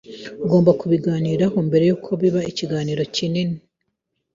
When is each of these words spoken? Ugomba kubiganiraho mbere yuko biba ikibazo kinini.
Ugomba 0.43 0.71
kubiganiraho 0.79 1.57
mbere 1.67 1.83
yuko 1.89 2.09
biba 2.21 2.41
ikibazo 2.51 2.91
kinini. 3.15 3.57